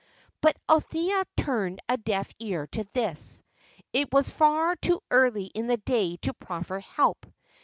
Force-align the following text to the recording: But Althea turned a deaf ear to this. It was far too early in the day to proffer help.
But 0.41 0.57
Althea 0.67 1.25
turned 1.37 1.79
a 1.87 1.95
deaf 1.95 2.31
ear 2.39 2.65
to 2.71 2.85
this. 2.91 3.43
It 3.93 4.11
was 4.11 4.31
far 4.31 4.75
too 4.77 4.99
early 5.11 5.45
in 5.45 5.67
the 5.67 5.77
day 5.77 6.17
to 6.23 6.33
proffer 6.33 6.79
help. 6.79 7.27